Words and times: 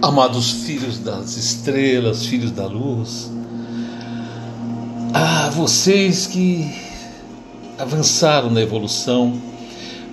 Amados 0.00 0.52
filhos 0.52 1.00
das 1.00 1.36
estrelas, 1.36 2.24
filhos 2.24 2.52
da 2.52 2.68
luz, 2.68 3.32
ah, 5.12 5.50
vocês 5.50 6.24
que 6.24 6.72
avançaram 7.76 8.48
na 8.48 8.60
evolução, 8.60 9.36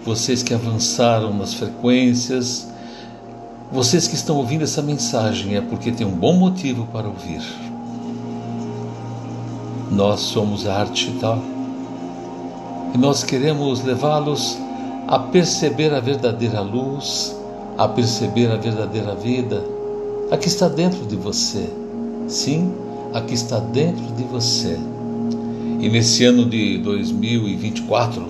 vocês 0.04 0.42
que 0.42 0.56
avançaram 0.56 1.32
nas 1.38 1.54
frequências, 1.54 2.68
vocês 3.72 4.08
que 4.08 4.16
estão 4.16 4.38
ouvindo 4.38 4.64
essa 4.64 4.82
mensagem 4.82 5.56
é 5.56 5.62
porque 5.62 5.92
tem 5.92 6.08
um 6.08 6.16
bom 6.16 6.34
motivo 6.34 6.88
para 6.92 7.08
ouvir. 7.08 7.44
Nós 9.92 10.22
somos 10.22 10.66
a 10.66 10.80
arte 10.80 11.16
tal 11.22 11.40
e 12.92 12.98
nós 12.98 13.24
queremos 13.24 13.84
levá-los 13.84 14.58
a 15.08 15.20
perceber 15.20 15.94
a 15.94 16.00
verdadeira 16.00 16.62
luz, 16.62 17.36
a 17.78 17.88
perceber 17.88 18.52
a 18.52 18.56
verdadeira 18.56 19.14
vida. 19.14 19.75
Aqui 20.32 20.48
está 20.48 20.68
dentro 20.68 21.06
de 21.06 21.16
você. 21.16 21.70
Sim, 22.28 22.74
aqui 23.14 23.36
está 23.36 23.60
dentro 23.60 24.04
de 24.16 24.24
você. 24.24 24.76
E 25.80 25.88
nesse 25.88 26.26
ano 26.26 26.50
de 26.50 26.80
2024, 26.80 28.28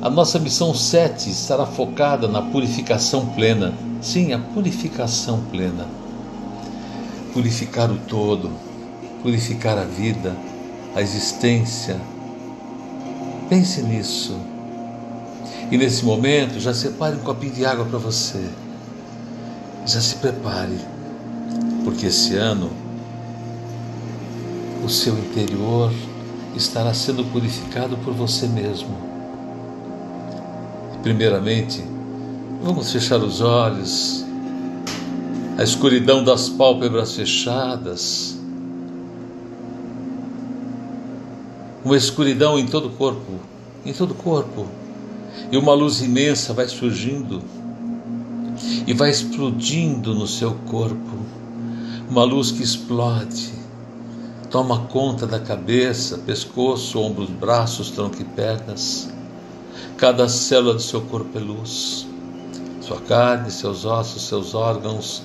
a 0.00 0.08
nossa 0.08 0.38
missão 0.38 0.72
7 0.72 1.28
estará 1.28 1.66
focada 1.66 2.26
na 2.26 2.40
purificação 2.40 3.26
plena. 3.26 3.74
Sim, 4.00 4.32
a 4.32 4.38
purificação 4.38 5.42
plena. 5.50 5.86
Purificar 7.34 7.90
o 7.90 7.98
todo, 8.08 8.50
purificar 9.22 9.76
a 9.76 9.84
vida, 9.84 10.34
a 10.94 11.02
existência. 11.02 12.00
Pense 13.50 13.82
nisso. 13.82 14.34
E 15.70 15.76
nesse 15.76 16.06
momento, 16.06 16.58
já 16.58 16.72
separe 16.72 17.16
um 17.16 17.20
copinho 17.20 17.52
de 17.52 17.66
água 17.66 17.84
para 17.84 17.98
você. 17.98 18.48
Já 19.84 20.00
se 20.00 20.14
prepare, 20.16 20.78
porque 21.88 22.08
esse 22.08 22.36
ano 22.36 22.70
o 24.84 24.90
seu 24.90 25.18
interior 25.18 25.90
estará 26.54 26.92
sendo 26.92 27.24
purificado 27.24 27.96
por 28.04 28.12
você 28.12 28.46
mesmo. 28.46 28.94
Primeiramente, 31.02 31.82
vamos 32.62 32.92
fechar 32.92 33.16
os 33.20 33.40
olhos, 33.40 34.22
a 35.56 35.62
escuridão 35.62 36.22
das 36.22 36.50
pálpebras 36.50 37.14
fechadas, 37.14 38.38
uma 41.82 41.96
escuridão 41.96 42.58
em 42.58 42.66
todo 42.66 42.88
o 42.88 42.90
corpo, 42.90 43.32
em 43.86 43.94
todo 43.94 44.10
o 44.10 44.14
corpo, 44.14 44.66
e 45.50 45.56
uma 45.56 45.72
luz 45.72 46.02
imensa 46.02 46.52
vai 46.52 46.68
surgindo 46.68 47.42
e 48.86 48.92
vai 48.92 49.08
explodindo 49.08 50.14
no 50.14 50.26
seu 50.26 50.52
corpo, 50.66 51.37
uma 52.10 52.24
luz 52.24 52.50
que 52.50 52.62
explode 52.62 53.58
Toma 54.50 54.86
conta 54.86 55.26
da 55.26 55.38
cabeça, 55.38 56.16
pescoço, 56.16 56.98
ombros, 56.98 57.28
braços, 57.28 57.90
tronco 57.90 58.22
e 58.22 58.24
pernas. 58.24 59.10
Cada 59.98 60.26
célula 60.26 60.72
do 60.72 60.80
seu 60.80 61.02
corpo 61.02 61.36
é 61.36 61.40
luz. 61.40 62.06
Sua 62.80 62.98
carne, 63.02 63.50
seus 63.50 63.84
ossos, 63.84 64.22
seus 64.22 64.54
órgãos, 64.54 65.22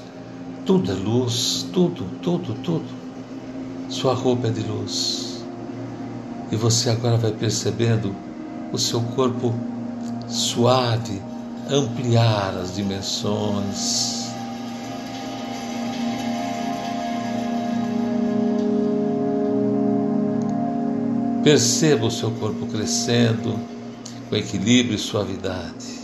tudo 0.65 0.91
é 0.91 0.93
luz, 0.93 1.65
tudo, 1.71 2.03
tudo, 2.21 2.53
tudo. 2.63 2.85
Sua 3.87 4.13
roupa 4.13 4.47
é 4.47 4.51
de 4.51 4.61
luz. 4.61 5.45
E 6.51 6.57
você 6.57 6.89
agora 6.89 7.15
vai 7.15 7.31
percebendo 7.31 8.13
o 8.73 8.77
seu 8.77 8.99
corpo 9.15 9.53
suave 10.27 11.21
ampliar 11.71 12.57
as 12.57 12.75
dimensões 12.75 14.22
Perceba 21.43 22.05
o 22.05 22.11
seu 22.11 22.31
corpo 22.31 22.67
crescendo 22.67 23.59
com 24.29 24.35
equilíbrio 24.37 24.95
e 24.95 24.97
suavidade, 24.97 25.99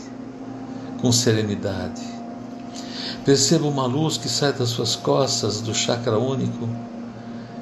com 1.00 1.14
serenidade. 1.14 2.02
Perceba 3.24 3.66
uma 3.66 3.86
luz 3.86 4.18
que 4.18 4.28
sai 4.28 4.52
das 4.52 4.68
suas 4.68 4.98
costas 4.98 5.62
do 5.62 5.74
chakra 5.74 6.20
único, 6.20 6.68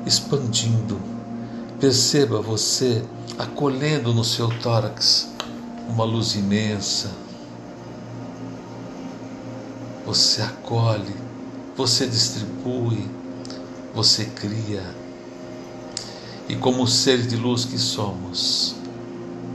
expandindo. 0.07 0.99
Perceba 1.79 2.41
você 2.41 3.03
acolhendo 3.37 4.11
no 4.11 4.23
seu 4.23 4.49
tórax 4.57 5.29
uma 5.87 6.03
luz 6.03 6.33
imensa. 6.33 7.11
Você 10.03 10.41
acolhe, 10.41 11.15
você 11.75 12.07
distribui, 12.07 13.07
você 13.93 14.25
cria 14.25 14.83
e 16.49 16.55
como 16.55 16.87
seres 16.87 17.27
de 17.27 17.35
luz 17.35 17.65
que 17.65 17.77
somos, 17.77 18.75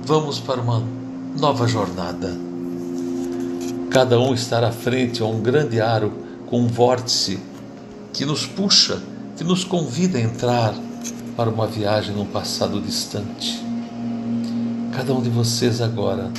vamos 0.05 0.39
para 0.39 0.61
uma 0.61 0.83
nova 1.39 1.67
jornada. 1.67 2.37
Cada 3.91 4.19
um 4.19 4.35
estará 4.35 4.71
frente 4.73 5.23
a 5.23 5.27
um 5.27 5.41
grande 5.41 5.81
aro 5.81 6.13
com 6.47 6.61
um 6.61 6.67
vórtice 6.67 7.39
que 8.13 8.25
nos 8.25 8.47
puxa, 8.47 9.01
que 9.37 9.45
nos 9.45 9.65
convida 9.65 10.19
a 10.19 10.21
entrar 10.21 10.75
para 11.37 11.49
uma 11.49 11.67
viagem 11.67 12.15
num 12.15 12.27
passado 12.27 12.81
distante. 12.81 13.63
Cada 14.93 15.15
um 15.15 15.23
de 15.23 15.31
vocês 15.31 15.81
agora, 15.81 16.31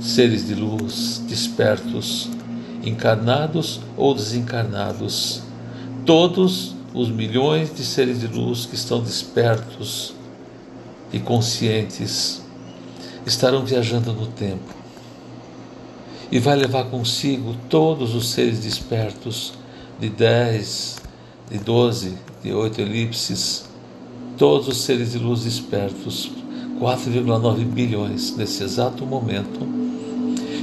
seres 0.00 0.46
de 0.46 0.54
luz, 0.54 1.22
despertos, 1.28 2.30
encarnados 2.82 3.80
ou 3.96 4.14
desencarnados, 4.14 5.42
todos 6.06 6.75
os 6.96 7.10
milhões 7.10 7.74
de 7.74 7.84
seres 7.84 8.20
de 8.20 8.26
luz 8.26 8.64
que 8.64 8.74
estão 8.74 9.02
despertos 9.02 10.14
e 11.12 11.18
conscientes 11.18 12.40
estarão 13.26 13.66
viajando 13.66 14.14
no 14.14 14.28
tempo. 14.28 14.74
E 16.32 16.38
vai 16.38 16.56
levar 16.56 16.84
consigo 16.84 17.54
todos 17.68 18.14
os 18.14 18.30
seres 18.30 18.60
despertos 18.60 19.52
de 20.00 20.08
dez, 20.08 20.96
de 21.50 21.58
doze, 21.58 22.16
de 22.42 22.54
oito 22.54 22.80
elipses, 22.80 23.66
todos 24.38 24.66
os 24.66 24.78
seres 24.78 25.12
de 25.12 25.18
luz 25.18 25.42
despertos, 25.44 26.30
4,9 26.80 27.62
bilhões 27.66 28.34
nesse 28.34 28.64
exato 28.64 29.04
momento, 29.04 29.60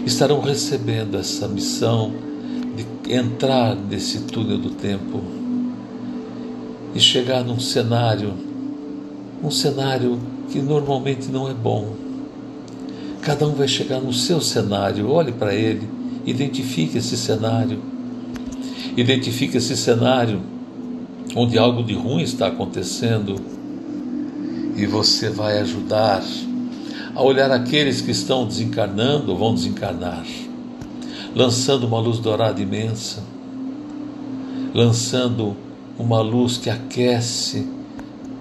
estarão 0.03 0.41
recebendo 0.41 1.15
essa 1.15 1.47
missão 1.47 2.11
de 2.75 3.13
entrar 3.13 3.75
nesse 3.75 4.21
túnel 4.21 4.57
do 4.57 4.71
tempo 4.71 5.42
e 6.93 6.99
chegar 6.99 7.43
num 7.43 7.59
cenário, 7.59 8.33
um 9.43 9.51
cenário 9.51 10.19
que 10.49 10.61
normalmente 10.61 11.29
não 11.31 11.49
é 11.49 11.53
bom. 11.53 11.95
Cada 13.21 13.47
um 13.47 13.53
vai 13.53 13.67
chegar 13.67 13.99
no 13.99 14.13
seu 14.13 14.39
cenário, 14.41 15.09
olhe 15.09 15.31
para 15.31 15.53
ele, 15.55 15.87
identifique 16.25 16.97
esse 16.97 17.17
cenário. 17.17 17.79
Identifique 18.95 19.57
esse 19.57 19.75
cenário 19.75 20.41
onde 21.35 21.57
algo 21.57 21.83
de 21.83 21.93
ruim 21.93 22.21
está 22.21 22.47
acontecendo 22.47 23.35
e 24.75 24.85
você 24.85 25.29
vai 25.29 25.59
ajudar 25.59 26.23
a 27.15 27.23
olhar 27.23 27.51
aqueles 27.51 28.01
que 28.01 28.11
estão 28.11 28.45
desencarnando 28.45 29.31
ou 29.31 29.37
vão 29.37 29.53
desencarnar, 29.53 30.25
lançando 31.35 31.85
uma 31.85 31.99
luz 31.99 32.19
dourada 32.19 32.61
imensa, 32.61 33.23
lançando 34.73 35.55
uma 36.03 36.19
luz 36.19 36.57
que 36.57 36.69
aquece, 36.69 37.65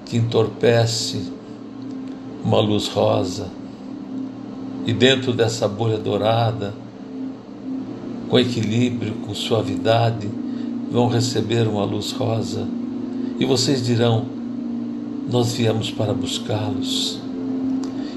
que 0.04 0.16
entorpece, 0.16 1.32
uma 2.44 2.60
luz 2.60 2.88
rosa. 2.88 3.46
E 4.84 4.92
dentro 4.92 5.32
dessa 5.32 5.68
bolha 5.68 5.96
dourada, 5.96 6.74
com 8.28 8.36
equilíbrio, 8.36 9.14
com 9.24 9.32
suavidade, 9.32 10.28
vão 10.90 11.06
receber 11.06 11.68
uma 11.68 11.84
luz 11.84 12.10
rosa. 12.10 12.66
E 13.38 13.44
vocês 13.44 13.86
dirão: 13.86 14.26
Nós 15.30 15.52
viemos 15.52 15.88
para 15.88 16.12
buscá-los. 16.12 17.20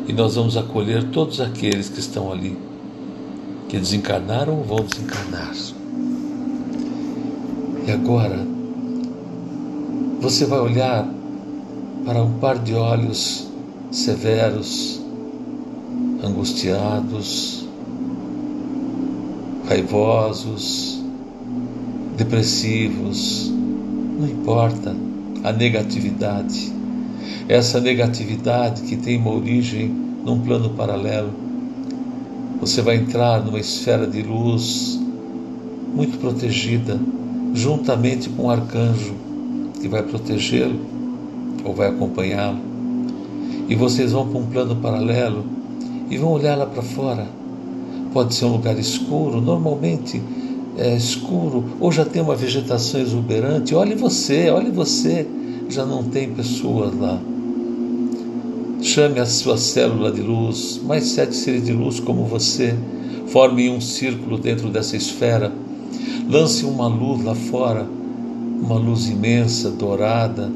E 0.08 0.14
nós 0.14 0.36
vamos 0.36 0.58
acolher 0.58 1.04
todos 1.04 1.40
aqueles 1.40 1.90
que 1.90 2.00
estão 2.00 2.32
ali, 2.32 2.58
que 3.70 3.78
desencarnaram 3.78 4.58
ou 4.58 4.64
vão 4.64 4.80
desencarnar. 4.80 5.54
E 7.88 7.92
agora, 7.92 8.55
você 10.26 10.44
vai 10.44 10.60
olhar 10.60 11.08
para 12.04 12.24
um 12.24 12.40
par 12.40 12.58
de 12.58 12.74
olhos 12.74 13.48
severos, 13.92 15.00
angustiados, 16.24 17.68
raivosos, 19.70 21.00
depressivos, 22.18 23.54
não 24.20 24.28
importa 24.28 24.96
a 25.44 25.52
negatividade. 25.52 26.74
Essa 27.48 27.80
negatividade 27.80 28.82
que 28.82 28.98
tem 28.98 29.20
uma 29.20 29.32
origem 29.32 29.90
num 30.26 30.40
plano 30.40 30.72
paralelo. 30.72 31.34
Você 32.60 32.82
vai 32.82 32.96
entrar 32.96 33.46
numa 33.46 33.60
esfera 33.60 34.08
de 34.08 34.24
luz 34.24 35.00
muito 35.94 36.18
protegida, 36.18 37.00
juntamente 37.54 38.28
com 38.28 38.46
o 38.46 38.50
arcanjo 38.50 39.25
que 39.86 39.90
vai 39.90 40.02
protegê-lo 40.02 40.80
ou 41.64 41.72
vai 41.72 41.90
acompanhá-lo. 41.90 42.58
E 43.70 43.76
vocês 43.76 44.14
vão 44.14 44.28
para 44.28 44.40
um 44.40 44.46
plano 44.48 44.76
paralelo 44.78 45.46
e 46.10 46.18
vão 46.18 46.32
olhar 46.32 46.58
lá 46.58 46.66
para 46.66 46.82
fora. 46.82 47.28
Pode 48.12 48.34
ser 48.34 48.46
um 48.46 48.54
lugar 48.54 48.80
escuro, 48.80 49.40
normalmente 49.40 50.20
é 50.76 50.96
escuro, 50.96 51.64
ou 51.80 51.92
já 51.92 52.04
tem 52.04 52.20
uma 52.20 52.36
vegetação 52.36 53.00
exuberante. 53.00 53.76
Olhe 53.76 53.94
você, 53.94 54.50
olhe 54.50 54.72
você, 54.72 55.28
já 55.70 55.86
não 55.86 56.04
tem 56.04 56.32
pessoas 56.32 56.92
lá. 56.98 57.20
Chame 58.82 59.20
a 59.20 59.26
sua 59.28 59.56
célula 59.56 60.12
de 60.12 60.22
luz, 60.22 60.82
mais 60.84 61.04
sete 61.10 61.36
seres 61.36 61.64
de 61.64 61.74
luz 61.74 62.00
como 62.00 62.26
você, 62.26 62.76
forme 63.28 63.70
um 63.70 63.80
círculo 63.80 64.40
dentro 64.40 64.68
dessa 64.68 64.98
esfera, 64.98 65.54
lance 66.28 66.66
uma 66.66 66.88
luz 66.88 67.24
lá 67.24 67.36
fora, 67.36 67.88
uma 68.66 68.80
luz 68.80 69.08
imensa, 69.08 69.70
dourada, 69.70 70.52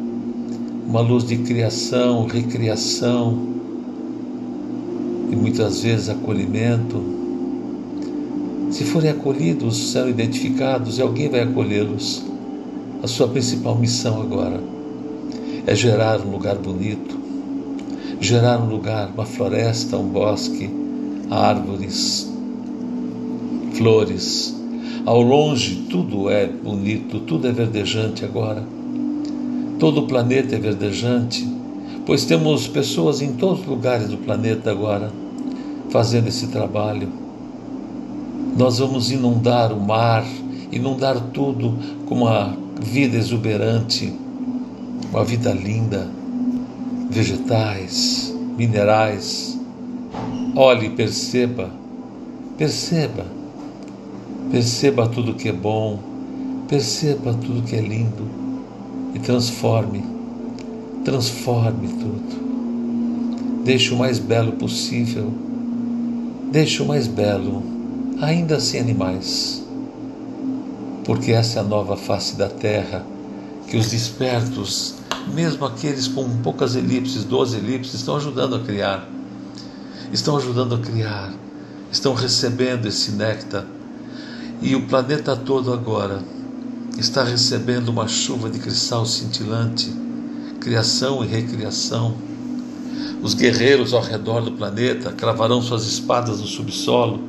uma 0.87 0.99
luz 0.99 1.23
de 1.23 1.37
criação, 1.37 2.25
recriação 2.25 3.37
e 5.29 5.35
muitas 5.35 5.83
vezes 5.83 6.09
acolhimento. 6.09 6.99
Se 8.71 8.83
forem 8.83 9.11
acolhidos, 9.11 9.91
serão 9.91 10.09
identificados 10.09 10.97
e 10.97 11.03
alguém 11.03 11.29
vai 11.29 11.41
acolhê-los. 11.41 12.23
A 13.03 13.07
sua 13.07 13.27
principal 13.27 13.75
missão 13.77 14.19
agora 14.19 14.59
é 15.67 15.75
gerar 15.75 16.19
um 16.19 16.31
lugar 16.31 16.55
bonito, 16.57 17.15
gerar 18.19 18.59
um 18.59 18.69
lugar, 18.69 19.11
uma 19.13 19.25
floresta, 19.25 19.97
um 19.97 20.07
bosque, 20.07 20.67
árvores, 21.29 22.27
flores. 23.75 24.58
Ao 25.05 25.21
longe 25.21 25.87
tudo 25.89 26.29
é 26.29 26.47
bonito, 26.47 27.19
tudo 27.21 27.47
é 27.47 27.51
verdejante 27.51 28.25
agora. 28.25 28.63
Todo 29.79 30.01
o 30.01 30.07
planeta 30.07 30.55
é 30.55 30.59
verdejante, 30.59 31.47
pois 32.05 32.25
temos 32.25 32.67
pessoas 32.67 33.21
em 33.21 33.33
todos 33.33 33.61
os 33.61 33.67
lugares 33.67 34.09
do 34.09 34.17
planeta 34.17 34.71
agora 34.71 35.11
fazendo 35.89 36.27
esse 36.27 36.47
trabalho. 36.47 37.09
Nós 38.57 38.79
vamos 38.79 39.11
inundar 39.11 39.71
o 39.71 39.79
mar, 39.79 40.25
inundar 40.71 41.19
tudo 41.33 41.77
com 42.05 42.15
uma 42.15 42.55
vida 42.79 43.17
exuberante, 43.17 44.13
uma 45.11 45.23
vida 45.23 45.51
linda, 45.51 46.07
vegetais, 47.09 48.35
minerais. 48.57 49.59
Olhe, 50.55 50.89
perceba, 50.89 51.69
perceba, 52.57 53.25
perceba 54.51 55.07
tudo 55.07 55.33
que 55.33 55.49
é 55.49 55.53
bom, 55.53 55.99
perceba 56.67 57.33
tudo 57.33 57.63
que 57.63 57.75
é 57.75 57.81
lindo 57.81 58.27
e 59.13 59.19
transforme, 59.19 60.03
transforme 61.03 61.87
tudo. 61.87 63.63
Deixe 63.63 63.93
o 63.93 63.97
mais 63.97 64.19
belo 64.19 64.53
possível, 64.53 65.31
deixe 66.51 66.81
o 66.81 66.85
mais 66.85 67.07
belo, 67.07 67.63
ainda 68.21 68.59
sem 68.59 68.81
animais, 68.81 69.65
porque 71.03 71.31
essa 71.31 71.59
é 71.59 71.61
a 71.61 71.65
nova 71.65 71.95
face 71.97 72.35
da 72.35 72.49
terra 72.49 73.05
que 73.67 73.77
os 73.77 73.91
despertos 73.91 74.99
mesmo 75.27 75.65
aqueles 75.65 76.07
com 76.07 76.27
poucas 76.41 76.75
elipses, 76.75 77.23
12 77.23 77.57
elipses, 77.57 77.95
estão 77.95 78.15
ajudando 78.15 78.55
a 78.55 78.59
criar. 78.59 79.07
Estão 80.11 80.37
ajudando 80.37 80.75
a 80.75 80.79
criar, 80.79 81.31
estão 81.91 82.13
recebendo 82.13 82.87
esse 82.87 83.11
néctar. 83.11 83.65
E 84.61 84.75
o 84.75 84.81
planeta 84.87 85.37
todo 85.37 85.71
agora 85.71 86.21
está 86.97 87.23
recebendo 87.23 87.87
uma 87.87 88.09
chuva 88.09 88.49
de 88.49 88.59
cristal 88.59 89.05
cintilante, 89.05 89.89
criação 90.59 91.23
e 91.23 91.27
recriação. 91.27 92.13
Os 93.23 93.33
guerreiros 93.33 93.93
ao 93.93 94.01
redor 94.01 94.41
do 94.41 94.51
planeta 94.51 95.13
cravarão 95.13 95.61
suas 95.61 95.85
espadas 95.85 96.41
no 96.41 96.45
subsolo 96.45 97.21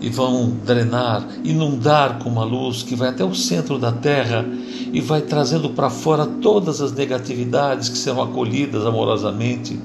e 0.00 0.08
vão 0.10 0.50
drenar, 0.66 1.24
inundar 1.44 2.18
com 2.18 2.28
uma 2.28 2.44
luz 2.44 2.82
que 2.82 2.96
vai 2.96 3.10
até 3.10 3.24
o 3.24 3.36
centro 3.36 3.78
da 3.78 3.92
Terra 3.92 4.44
e 4.92 5.00
vai 5.00 5.22
trazendo 5.22 5.70
para 5.70 5.90
fora 5.90 6.26
todas 6.26 6.80
as 6.80 6.90
negatividades 6.90 7.88
que 7.88 7.98
serão 7.98 8.20
acolhidas 8.20 8.84
amorosamente. 8.84 9.78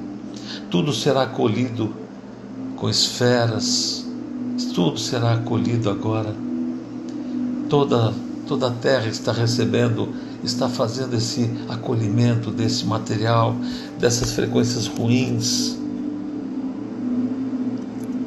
Tudo 0.71 0.91
será 0.91 1.21
acolhido 1.21 1.93
com 2.75 2.89
esferas, 2.89 4.07
tudo 4.73 4.97
será 4.97 5.33
acolhido 5.33 5.87
agora. 5.87 6.52
Toda, 7.73 8.13
toda 8.47 8.67
a 8.67 8.71
Terra 8.71 9.07
está 9.07 9.31
recebendo, 9.31 10.13
está 10.43 10.69
fazendo 10.69 11.15
esse 11.15 11.49
acolhimento 11.67 12.51
desse 12.51 12.85
material, 12.85 13.55
dessas 13.97 14.33
frequências 14.33 14.85
ruins. 14.85 15.75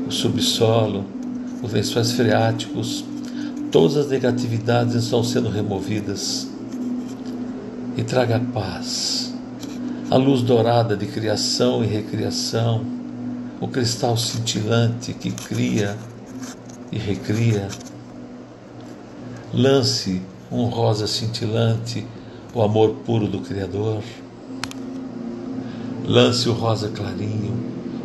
O 0.09 0.11
subsolo, 0.11 1.05
os 1.63 1.73
lençóis 1.73 2.11
freáticos, 2.11 3.05
todas 3.71 3.97
as 3.97 4.09
negatividades 4.09 4.97
estão 4.97 5.23
sendo 5.23 5.49
removidas. 5.49 6.49
E 7.97 8.03
traga 8.03 8.43
paz, 8.53 9.33
a 10.11 10.17
luz 10.17 10.43
dourada 10.43 10.97
de 10.97 11.07
criação 11.07 11.85
e 11.85 11.87
recriação, 11.87 12.85
o 13.61 13.69
cristal 13.69 14.17
cintilante 14.17 15.13
que 15.13 15.31
cria 15.31 15.97
e 16.91 16.99
recria. 16.99 17.69
Lance 19.53 20.21
um 20.51 20.65
rosa 20.65 21.07
cintilante, 21.07 22.07
o 22.55 22.63
amor 22.63 22.97
puro 23.05 23.27
do 23.27 23.41
Criador. 23.41 24.03
Lance 26.07 26.49
o 26.49 26.53
rosa 26.53 26.89
clarinho, 26.89 27.55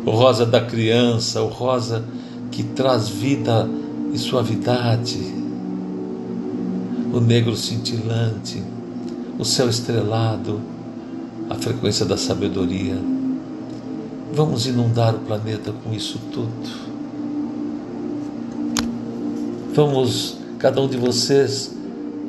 o 0.04 0.10
rosa 0.10 0.44
da 0.44 0.60
criança, 0.60 1.42
o 1.42 1.48
rosa 1.48 2.04
que 2.50 2.62
traz 2.62 3.08
vida 3.08 3.68
e 4.12 4.18
suavidade, 4.18 5.20
o 7.12 7.20
negro 7.20 7.56
cintilante, 7.56 8.62
o 9.38 9.44
céu 9.44 9.68
estrelado, 9.68 10.60
a 11.48 11.54
frequência 11.54 12.04
da 12.04 12.16
sabedoria. 12.16 12.96
Vamos 14.34 14.66
inundar 14.66 15.14
o 15.14 15.18
planeta 15.20 15.72
com 15.84 15.92
isso 15.92 16.18
tudo. 16.32 16.92
Vamos, 19.74 20.38
cada 20.62 20.80
um 20.80 20.86
de 20.86 20.96
vocês, 20.96 21.74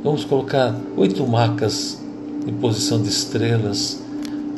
vamos 0.03 0.25
colocar 0.25 0.75
oito 0.97 1.23
macas 1.27 2.03
em 2.47 2.51
posição 2.51 2.99
de 2.99 3.07
estrelas. 3.07 4.01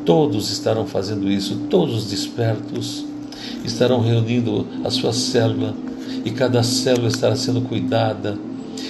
Todos 0.05 0.49
estarão 0.49 0.87
fazendo 0.87 1.29
isso, 1.29 1.57
todos 1.69 2.09
despertos 2.09 3.03
estarão 3.65 3.99
reunindo 3.99 4.65
a 4.85 4.89
sua 4.89 5.11
célula 5.11 5.75
e 6.23 6.31
cada 6.31 6.63
célula 6.63 7.09
estará 7.09 7.35
sendo 7.35 7.59
cuidada, 7.63 8.37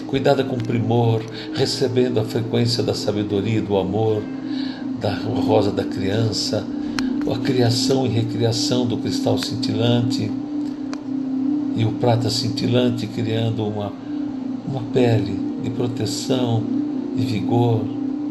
cuidada 0.05 0.43
com 0.43 0.55
primor, 0.55 1.23
recebendo 1.55 2.19
a 2.19 2.23
frequência 2.23 2.83
da 2.83 2.93
sabedoria, 2.93 3.63
do 3.63 3.77
amor, 3.77 4.21
da 5.01 5.15
rosa 5.15 5.71
da 5.71 5.83
criança, 5.83 6.63
a 7.33 7.39
criação 7.39 8.05
e 8.05 8.09
recriação 8.09 8.85
do 8.85 8.97
cristal 8.97 9.39
cintilante 9.39 10.31
e 11.75 11.83
o 11.83 11.93
prata 11.93 12.29
cintilante 12.29 13.07
criando 13.07 13.65
uma, 13.65 14.04
uma 14.67 14.81
pele 14.93 15.39
de 15.63 15.69
proteção, 15.69 16.63
de 17.15 17.25
vigor, 17.25 17.81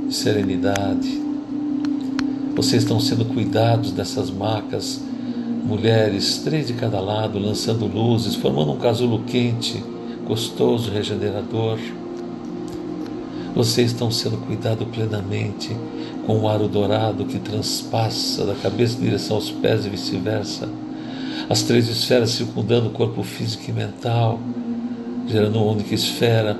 de 0.08 0.14
serenidade. 0.14 1.22
Vocês 2.54 2.82
estão 2.82 3.00
sendo 3.00 3.24
cuidados 3.24 3.92
dessas 3.92 4.30
macas 4.30 5.00
mulheres, 5.64 6.38
três 6.44 6.66
de 6.66 6.74
cada 6.74 7.00
lado, 7.00 7.38
lançando 7.38 7.86
luzes, 7.86 8.34
formando 8.34 8.72
um 8.72 8.76
casulo 8.76 9.22
quente, 9.26 9.82
gostoso, 10.26 10.90
regenerador. 10.90 11.78
Vocês 13.54 13.92
estão 13.92 14.10
sendo 14.10 14.36
cuidados 14.46 14.86
plenamente 14.88 15.74
com 16.26 16.40
o 16.40 16.48
aro 16.48 16.68
dourado 16.68 17.24
que 17.24 17.38
transpassa 17.38 18.44
da 18.44 18.54
cabeça 18.54 18.98
em 18.98 19.04
direção 19.04 19.36
aos 19.36 19.50
pés 19.50 19.86
e 19.86 19.88
vice-versa. 19.88 20.68
As 21.48 21.62
três 21.62 21.88
esferas 21.88 22.30
circundando 22.30 22.88
o 22.88 22.90
corpo 22.90 23.22
físico 23.22 23.64
e 23.68 23.72
mental, 23.72 24.40
gerando 25.26 25.56
uma 25.56 25.72
única 25.72 25.94
esfera, 25.94 26.56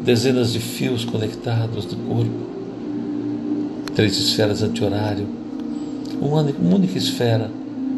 dezenas 0.00 0.52
de 0.52 0.58
fios 0.58 1.04
conectados 1.04 1.84
do 1.84 1.96
corpo. 1.96 2.52
Três 3.94 4.16
esferas 4.18 4.62
anti-horário, 4.62 5.26
uma 6.20 6.40
única 6.40 6.96
esfera 6.96 7.50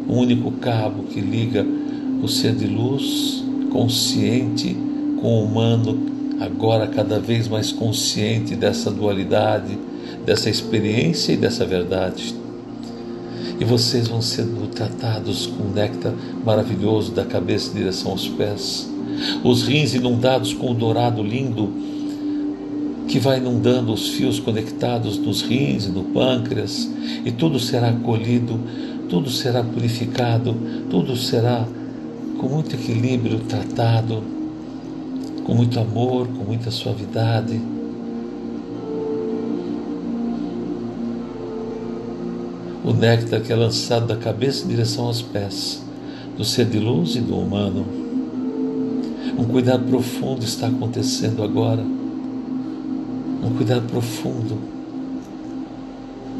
um 0.07 0.19
único 0.19 0.51
cabo 0.51 1.03
que 1.03 1.19
liga 1.19 1.65
o 2.21 2.27
ser 2.27 2.53
de 2.53 2.67
luz 2.67 3.43
consciente 3.71 4.75
com 5.19 5.41
o 5.41 5.45
humano, 5.45 5.97
agora 6.39 6.87
cada 6.87 7.19
vez 7.19 7.47
mais 7.47 7.71
consciente 7.71 8.55
dessa 8.55 8.91
dualidade, 8.91 9.77
dessa 10.25 10.49
experiência 10.49 11.33
e 11.33 11.37
dessa 11.37 11.65
verdade. 11.65 12.35
E 13.59 13.63
vocês 13.63 14.07
vão 14.07 14.21
sendo 14.21 14.67
tratados 14.67 15.47
com 15.47 15.63
um 15.63 15.71
néctar 15.71 16.13
maravilhoso 16.43 17.11
da 17.11 17.25
cabeça 17.25 17.71
em 17.71 17.77
direção 17.77 18.11
aos 18.11 18.27
pés. 18.27 18.89
Os 19.43 19.63
rins 19.63 19.93
inundados 19.93 20.53
com 20.53 20.71
o 20.71 20.73
dourado 20.73 21.21
lindo, 21.21 21.69
que 23.07 23.19
vai 23.19 23.37
inundando 23.37 23.93
os 23.93 24.09
fios 24.09 24.39
conectados 24.39 25.17
nos 25.17 25.41
rins 25.41 25.85
e 25.85 25.89
no 25.89 26.03
pâncreas, 26.05 26.89
e 27.23 27.31
tudo 27.31 27.59
será 27.59 27.89
acolhido, 27.89 28.59
tudo 29.09 29.29
será 29.29 29.63
purificado, 29.63 30.55
tudo 30.89 31.15
será 31.15 31.67
com 32.39 32.47
muito 32.47 32.75
equilíbrio 32.75 33.39
tratado, 33.39 34.23
com 35.43 35.53
muito 35.53 35.79
amor, 35.79 36.27
com 36.27 36.43
muita 36.43 36.71
suavidade. 36.71 37.59
O 42.83 42.93
néctar 42.93 43.41
que 43.41 43.51
é 43.51 43.55
lançado 43.55 44.07
da 44.07 44.15
cabeça 44.15 44.65
em 44.65 44.67
direção 44.67 45.05
aos 45.05 45.21
pés, 45.21 45.83
do 46.37 46.43
ser 46.43 46.65
de 46.65 46.79
luz 46.79 47.15
e 47.15 47.21
do 47.21 47.37
humano. 47.37 48.04
Um 49.37 49.45
cuidado 49.45 49.85
profundo 49.85 50.43
está 50.43 50.67
acontecendo 50.67 51.43
agora 51.43 51.83
um 53.45 53.55
cuidado 53.55 53.87
profundo. 53.87 54.57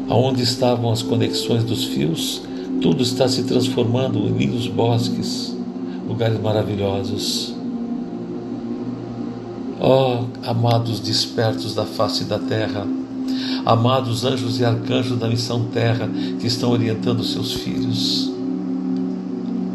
Aonde 0.08 0.42
estavam 0.42 0.90
as 0.90 1.02
conexões 1.02 1.64
dos 1.64 1.84
fios, 1.84 2.42
tudo 2.80 3.02
está 3.02 3.28
se 3.28 3.44
transformando 3.44 4.18
em 4.18 4.32
lindos 4.36 4.66
bosques, 4.66 5.56
lugares 6.06 6.40
maravilhosos. 6.40 7.54
Oh, 9.80 10.24
amados 10.44 11.00
despertos 11.00 11.74
da 11.74 11.84
face 11.84 12.24
da 12.24 12.38
terra, 12.38 12.86
amados 13.64 14.24
anjos 14.24 14.58
e 14.58 14.64
arcanjos 14.64 15.18
da 15.18 15.28
missão 15.28 15.64
terra 15.72 16.08
que 16.40 16.46
estão 16.46 16.70
orientando 16.70 17.22
seus 17.22 17.52
filhos, 17.52 18.32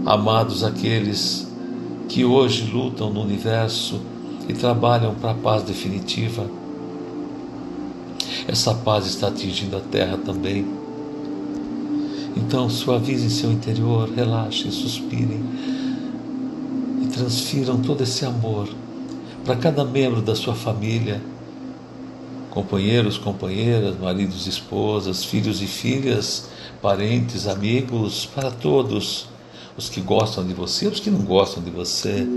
amados 0.05 0.63
aqueles 0.63 1.50
que 2.07 2.25
hoje 2.25 2.69
lutam 2.71 3.09
no 3.09 3.21
universo 3.21 4.01
e 4.47 4.53
trabalham 4.53 5.15
para 5.15 5.31
a 5.31 5.35
paz 5.35 5.63
definitiva. 5.63 6.45
Essa 8.47 8.73
paz 8.73 9.05
está 9.05 9.27
atingindo 9.27 9.77
a 9.77 9.79
terra 9.79 10.17
também. 10.17 10.65
Então, 12.35 12.69
suavizem 12.69 13.29
seu 13.29 13.51
interior, 13.51 14.09
relaxem, 14.09 14.71
suspirem 14.71 15.41
e 17.01 17.07
transfiram 17.07 17.77
todo 17.81 18.01
esse 18.03 18.25
amor 18.25 18.67
para 19.45 19.55
cada 19.55 19.83
membro 19.83 20.21
da 20.21 20.35
sua 20.35 20.53
família, 20.53 21.21
companheiros, 22.49 23.17
companheiras, 23.17 23.97
maridos, 23.97 24.47
esposas, 24.47 25.23
filhos 25.23 25.61
e 25.61 25.67
filhas, 25.67 26.49
parentes, 26.81 27.47
amigos, 27.47 28.25
para 28.25 28.51
todos, 28.51 29.27
os 29.77 29.89
que 29.89 30.01
gostam 30.01 30.45
de 30.45 30.53
você, 30.53 30.87
os 30.87 30.99
que 30.99 31.09
não 31.09 31.21
gostam 31.21 31.63
de 31.63 31.71
você. 31.71 32.27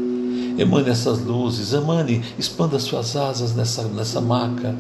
Emane 0.56 0.88
essas 0.88 1.20
luzes, 1.20 1.72
emane, 1.72 2.22
expanda 2.38 2.78
suas 2.78 3.16
asas 3.16 3.54
nessa, 3.54 3.82
nessa 3.84 4.20
maca 4.20 4.74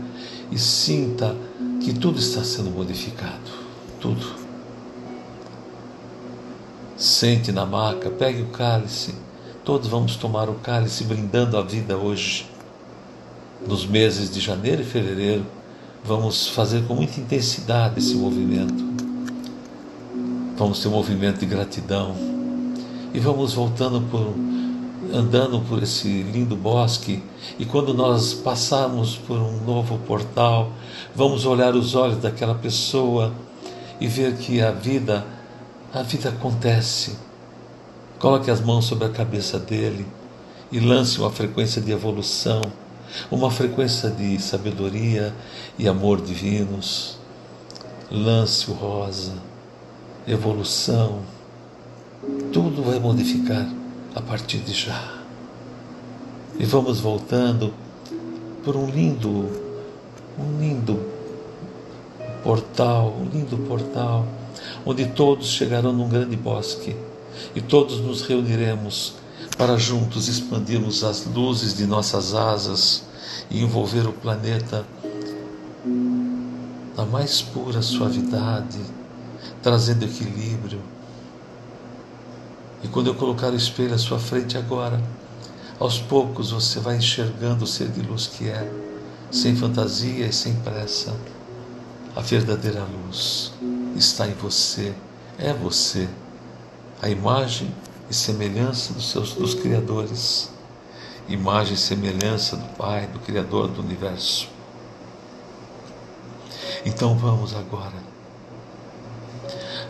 e 0.50 0.58
sinta 0.58 1.34
que 1.80 1.92
tudo 1.92 2.18
está 2.18 2.44
sendo 2.44 2.70
modificado. 2.70 3.50
Tudo. 4.00 4.44
Sente 6.96 7.50
na 7.50 7.66
maca, 7.66 8.08
pegue 8.10 8.42
o 8.42 8.46
cálice. 8.46 9.14
Todos 9.64 9.88
vamos 9.88 10.16
tomar 10.16 10.48
o 10.48 10.54
cálice 10.54 11.04
brindando 11.04 11.56
a 11.56 11.62
vida 11.62 11.96
hoje. 11.96 12.46
Nos 13.66 13.86
meses 13.86 14.30
de 14.30 14.40
janeiro 14.40 14.82
e 14.82 14.84
fevereiro, 14.84 15.44
vamos 16.04 16.48
fazer 16.48 16.84
com 16.86 16.94
muita 16.94 17.18
intensidade 17.18 17.98
esse 17.98 18.14
movimento. 18.14 18.84
Vamos 20.56 20.78
ter 20.78 20.88
um 20.88 20.92
movimento 20.92 21.40
de 21.40 21.46
gratidão. 21.46 22.33
E 23.14 23.20
vamos 23.20 23.54
voltando 23.54 24.02
por 24.10 24.34
andando 25.12 25.60
por 25.60 25.82
esse 25.82 26.22
lindo 26.22 26.56
bosque 26.56 27.22
e 27.58 27.64
quando 27.64 27.92
nós 27.92 28.32
passarmos 28.32 29.16
por 29.16 29.36
um 29.36 29.60
novo 29.64 29.98
portal, 29.98 30.72
vamos 31.14 31.44
olhar 31.46 31.74
os 31.74 31.94
olhos 31.94 32.18
daquela 32.18 32.54
pessoa 32.54 33.32
e 34.00 34.06
ver 34.06 34.36
que 34.36 34.60
a 34.60 34.70
vida, 34.70 35.24
a 35.92 36.02
vida 36.02 36.30
acontece. 36.30 37.16
Coloque 38.18 38.50
as 38.50 38.60
mãos 38.60 38.86
sobre 38.86 39.06
a 39.06 39.10
cabeça 39.10 39.58
dele 39.58 40.06
e 40.72 40.80
lance 40.80 41.18
uma 41.18 41.30
frequência 41.30 41.80
de 41.80 41.92
evolução, 41.92 42.60
uma 43.30 43.50
frequência 43.50 44.10
de 44.10 44.40
sabedoria 44.40 45.34
e 45.78 45.86
amor 45.86 46.20
divinos. 46.20 47.18
Lance 48.10 48.70
o 48.70 48.74
rosa, 48.74 49.34
evolução, 50.26 51.20
tudo 52.52 52.82
vai 52.82 52.98
modificar 52.98 53.68
a 54.14 54.20
partir 54.20 54.58
de 54.58 54.72
já. 54.72 55.22
E 56.58 56.64
vamos 56.64 57.00
voltando 57.00 57.74
por 58.64 58.76
um 58.76 58.86
lindo, 58.86 59.48
um 60.38 60.58
lindo 60.60 61.00
portal, 62.42 63.16
um 63.20 63.24
lindo 63.24 63.56
portal, 63.66 64.26
onde 64.86 65.06
todos 65.06 65.48
chegarão 65.48 65.92
num 65.92 66.08
grande 66.08 66.36
bosque 66.36 66.94
e 67.54 67.60
todos 67.60 68.00
nos 68.00 68.22
reuniremos 68.22 69.14
para 69.58 69.76
juntos 69.76 70.28
expandirmos 70.28 71.02
as 71.02 71.26
luzes 71.26 71.76
de 71.76 71.86
nossas 71.86 72.34
asas 72.34 73.04
e 73.50 73.62
envolver 73.62 74.06
o 74.06 74.12
planeta 74.12 74.84
na 76.96 77.04
mais 77.04 77.42
pura 77.42 77.82
suavidade, 77.82 78.78
trazendo 79.62 80.04
equilíbrio 80.04 80.93
e 82.84 82.88
quando 82.88 83.06
eu 83.06 83.14
colocar 83.14 83.50
o 83.50 83.56
espelho 83.56 83.94
à 83.94 83.98
sua 83.98 84.18
frente 84.18 84.58
agora, 84.58 85.02
aos 85.80 85.98
poucos 85.98 86.50
você 86.50 86.78
vai 86.78 86.98
enxergando 86.98 87.64
o 87.64 87.66
ser 87.66 87.88
de 87.88 88.02
luz 88.02 88.26
que 88.26 88.46
é, 88.46 88.70
sem 89.30 89.56
fantasia 89.56 90.26
e 90.26 90.32
sem 90.32 90.54
pressa. 90.56 91.16
A 92.14 92.20
verdadeira 92.20 92.84
luz 92.84 93.52
está 93.96 94.28
em 94.28 94.34
você, 94.34 94.94
é 95.38 95.52
você, 95.54 96.06
a 97.00 97.08
imagem 97.08 97.74
e 98.10 98.14
semelhança 98.14 98.92
dos 98.92 99.10
seus 99.10 99.32
dos 99.32 99.54
criadores, 99.54 100.50
imagem 101.26 101.74
e 101.74 101.78
semelhança 101.78 102.54
do 102.54 102.68
Pai, 102.76 103.06
do 103.06 103.18
Criador 103.18 103.68
do 103.68 103.80
universo. 103.80 104.46
Então 106.84 107.16
vamos 107.16 107.54
agora 107.54 107.96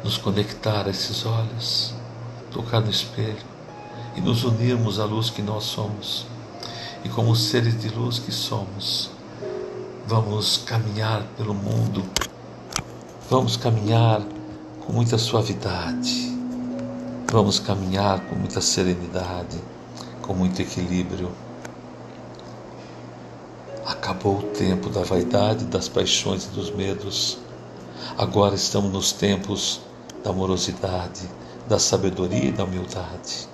nos 0.05 0.17
conectar 0.17 0.87
a 0.87 0.91
esses 0.91 1.27
olhos 1.27 2.04
tocar 2.55 2.81
no 2.81 2.89
espelho 2.89 3.45
e 4.15 4.21
nos 4.21 4.45
unirmos 4.45 5.01
à 5.01 5.05
luz 5.05 5.29
que 5.29 5.43
nós 5.43 5.65
somos. 5.65 6.25
E 7.05 7.09
como 7.09 7.35
seres 7.35 7.79
de 7.79 7.89
luz 7.89 8.21
que 8.21 8.31
somos, 8.31 9.11
vamos 10.07 10.59
caminhar 10.59 11.25
pelo 11.37 11.53
mundo, 11.53 12.03
vamos 13.29 13.57
caminhar 13.57 14.23
com 14.87 14.93
muita 14.93 15.19
suavidade, 15.19 16.33
vamos 17.31 17.59
caminhar 17.59 18.21
com 18.21 18.37
muita 18.37 18.61
serenidade, 18.61 19.61
com 20.23 20.33
muito 20.33 20.63
equilíbrio. 20.63 21.33
Acabou 23.85 24.39
o 24.39 24.43
tempo 24.43 24.89
da 24.89 25.03
vaidade, 25.03 25.65
das 25.65 25.89
paixões 25.89 26.45
e 26.45 26.49
dos 26.51 26.71
medos. 26.71 27.37
Agora 28.17 28.55
estamos 28.55 28.93
nos 28.93 29.13
tempos 29.13 29.81
da 30.23 30.31
amorosidade, 30.31 31.29
da 31.68 31.78
sabedoria 31.78 32.44
e 32.44 32.52
da 32.52 32.64
humildade. 32.64 33.49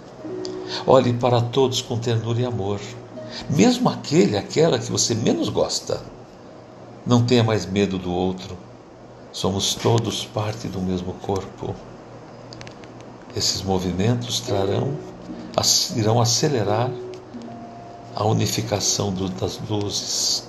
Olhe 0.87 1.13
para 1.13 1.41
todos 1.41 1.83
com 1.83 1.99
ternura 1.99 2.41
e 2.41 2.45
amor, 2.45 2.81
mesmo 3.49 3.89
aquele, 3.89 4.37
aquela 4.37 4.79
que 4.79 4.91
você 4.91 5.15
menos 5.15 5.49
gosta. 5.49 6.01
Não 7.07 7.25
tenha 7.25 7.43
mais 7.43 7.67
medo 7.67 7.99
do 7.99 8.13
outro. 8.13 8.57
Somos 9.33 9.75
todos 9.75 10.25
parte 10.25 10.69
do 10.69 10.81
mesmo 10.81 11.13
corpo. 11.15 11.75
Esses 13.35 13.63
movimentos 13.63 14.41
trarão, 14.41 14.97
irão 15.95 16.21
acelerar 16.21 16.91
a 18.15 18.25
unificação 18.25 19.15
das 19.39 19.61
luzes. 19.69 20.49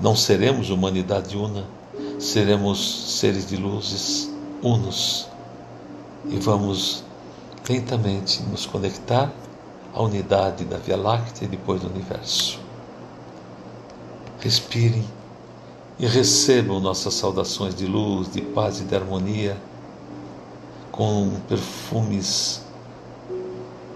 Não 0.00 0.14
seremos 0.14 0.70
humanidade 0.70 1.36
una, 1.36 1.64
seremos 2.18 3.18
seres 3.18 3.46
de 3.46 3.56
luzes 3.56 4.30
unos 4.62 5.28
e 6.28 6.38
vamos 6.38 7.04
lentamente 7.68 8.42
nos 8.44 8.66
conectar 8.66 9.32
à 9.92 10.02
unidade 10.02 10.64
da 10.64 10.76
Via 10.76 10.96
Láctea 10.96 11.44
e 11.44 11.48
depois 11.48 11.80
do 11.80 11.88
universo. 11.88 12.58
Respirem 14.40 15.04
e 15.98 16.06
recebam 16.06 16.80
nossas 16.80 17.14
saudações 17.14 17.74
de 17.74 17.86
luz, 17.86 18.30
de 18.32 18.40
paz 18.40 18.80
e 18.80 18.84
de 18.84 18.94
harmonia 18.94 19.56
com 20.90 21.30
perfumes 21.48 22.62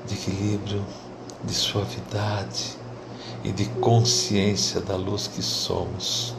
de 0.06 0.14
equilíbrio, 0.14 0.84
de 1.44 1.54
suavidade 1.54 2.76
e 3.44 3.52
de 3.52 3.66
consciência 3.66 4.80
da 4.80 4.96
luz 4.96 5.28
que 5.28 5.42
somos. 5.42 6.37